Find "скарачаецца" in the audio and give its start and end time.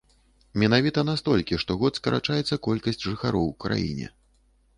1.99-2.59